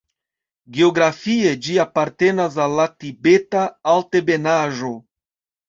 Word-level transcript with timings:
Geografie 0.77 1.51
ĝi 1.67 1.75
apartenas 1.83 2.57
al 2.65 2.75
la 2.81 2.87
Tibeta 3.03 3.63
altebenaĵo. 3.95 4.93